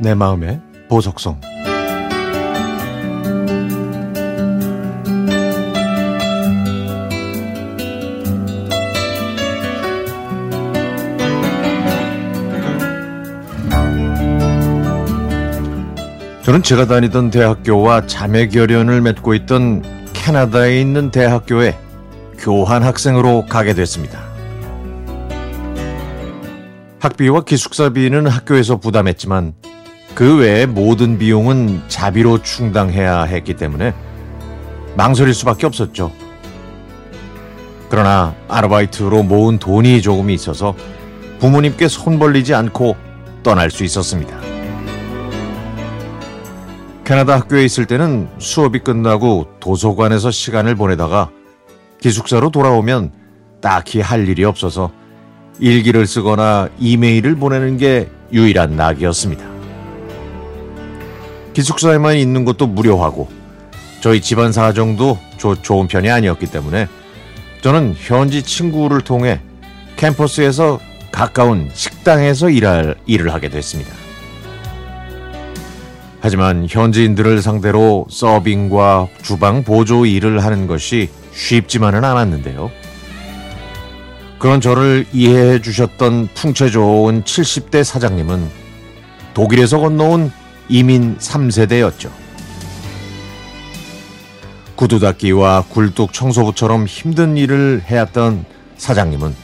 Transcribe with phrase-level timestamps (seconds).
[0.00, 1.40] 내 마음의 보석성
[16.48, 19.82] 저는 제가 다니던 대학교와 자매 결연을 맺고 있던
[20.14, 21.76] 캐나다에 있는 대학교에
[22.38, 24.18] 교환 학생으로 가게 됐습니다.
[27.00, 29.52] 학비와 기숙사비는 학교에서 부담했지만
[30.18, 33.94] 그 외의 모든 비용은 자비로 충당해야 했기 때문에
[34.96, 36.10] 망설일 수밖에 없었죠.
[37.88, 40.74] 그러나 아르바이트로 모은 돈이 조금 있어서
[41.38, 42.96] 부모님께 손 벌리지 않고
[43.44, 44.36] 떠날 수 있었습니다.
[47.04, 51.30] 캐나다 학교에 있을 때는 수업이 끝나고 도서관에서 시간을 보내다가
[52.02, 53.12] 기숙사로 돌아오면
[53.60, 54.90] 딱히 할 일이 없어서
[55.60, 59.47] 일기를 쓰거나 이메일을 보내는 게 유일한 낙이었습니다.
[61.58, 63.28] 기숙사에만 있는 것도 무료하고
[64.00, 66.86] 저희 집안 사정도 조, 좋은 편이 아니었기 때문에
[67.62, 69.40] 저는 현지 친구를 통해
[69.96, 70.78] 캠퍼스에서
[71.10, 73.92] 가까운 식당에서 일할, 일을 하게 됐습니다.
[76.20, 82.70] 하지만 현지인들을 상대로 서빙과 주방 보조 일을 하는 것이 쉽지만은 않았는데요.
[84.38, 88.48] 그런 저를 이해해 주셨던 풍채 좋은 70대 사장님은
[89.34, 90.30] 독일에서 건너온
[90.68, 92.10] 이민 3세대였죠.
[94.76, 98.44] 구두 닦기와 굴뚝 청소부처럼 힘든 일을 해왔던
[98.76, 99.34] 사장님은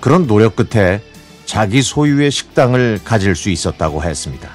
[0.00, 1.00] 그런 노력 끝에
[1.44, 4.48] 자기 소유의 식당을 가질 수 있었다고 했습니다.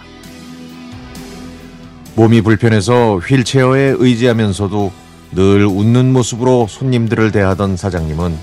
[2.15, 4.91] 몸이 불편해서 휠체어에 의지하면서도
[5.33, 8.37] 늘 웃는 모습으로 손님들을 대하던 사장님은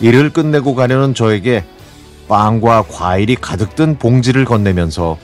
[0.00, 1.64] 일을 끝내고 가려는 저에게
[2.28, 5.18] 빵과 과일이 가득 든 봉지를 건네면서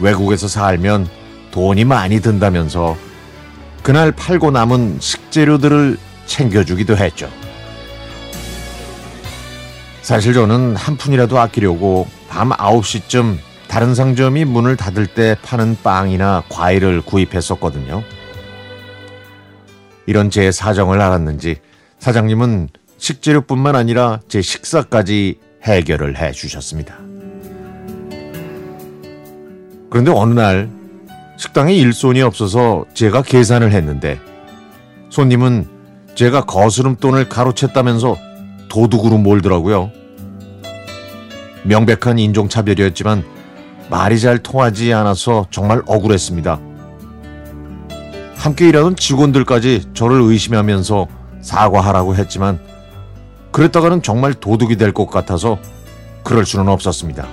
[0.00, 1.08] 외국에서 살면
[1.50, 2.96] 돈이 많이 든다면서
[3.82, 7.30] 그날 팔고 남은 식재료들을 챙겨주기도 했죠.
[10.02, 13.38] 사실 저는 한 푼이라도 아끼려고 밤 9시쯤
[13.68, 18.02] 다른 상점이 문을 닫을 때 파는 빵이나 과일을 구입했었거든요.
[20.06, 21.56] 이런 제 사정을 알았는지
[21.98, 27.07] 사장님은 식재료뿐만 아니라 제 식사까지 해결을 해 주셨습니다.
[29.90, 30.70] 그런데 어느 날
[31.36, 34.20] 식당에 일손이 없어서 제가 계산을 했는데
[35.10, 35.68] 손님은
[36.14, 38.16] 제가 거스름돈을 가로챘다면서
[38.68, 39.90] 도둑으로 몰더라고요.
[41.64, 43.24] 명백한 인종차별이었지만
[43.88, 46.60] 말이 잘 통하지 않아서 정말 억울했습니다.
[48.36, 51.06] 함께 일하던 직원들까지 저를 의심하면서
[51.40, 52.58] 사과하라고 했지만
[53.52, 55.58] 그랬다가는 정말 도둑이 될 것 같아서
[56.24, 57.26] 그럴 수는 없었습니다.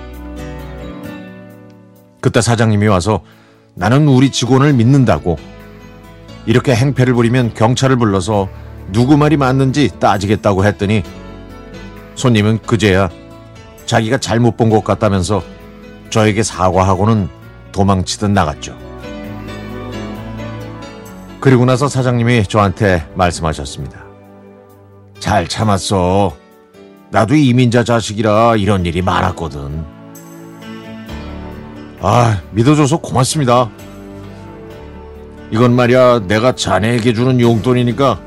[2.26, 3.20] 그때 사장님이 와서
[3.76, 5.38] 나는 우리 직원을 믿는다고
[6.44, 8.48] 이렇게 행패를 부리면 경찰을 불러서
[8.90, 11.04] 누구 말이 맞는지 따지겠다고 했더니
[12.16, 13.10] 손님은 그제야
[13.84, 15.40] 자기가 잘못 본 것 같다면서
[16.10, 17.28] 저에게 사과하고는
[17.70, 18.76] 도망치듯 나갔죠.
[21.38, 24.04] 그리고 나서 사장님이 저한테 말씀하셨습니다.
[25.20, 26.36] 잘 참았어.
[27.12, 29.95] 나도 이민자 자식이라 이런 일이 많았거든.
[32.00, 33.70] 아, 믿어줘서 고맙습니다.
[35.50, 38.20] 이건 말이야, 내가 자네에게 주는 용돈이니까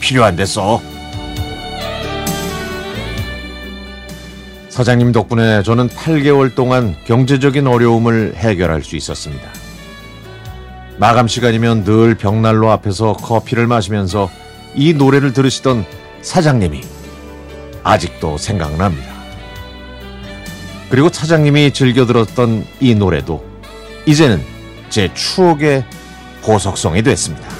[0.00, 0.80] 필요한데 써.
[4.68, 9.48] 사장님 덕분에 저는 8개월 동안 경제적인 어려움을 해결할 수 있었습니다.
[10.98, 14.30] 마감 시간이면 늘 벽난로 앞에서 커피를 마시면서
[14.74, 15.86] 이 노래를 들으시던
[16.20, 16.82] 사장님이
[17.84, 19.15] 아직도 생각납니다.
[20.88, 23.44] 그리고 차장님이 즐겨 들었던 이 노래도
[24.06, 24.40] 이제는
[24.88, 25.84] 제 추억의
[26.42, 27.55] 보석성이 됐습니다.